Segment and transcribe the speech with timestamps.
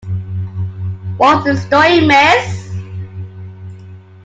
[1.17, 2.73] What's the story, miss?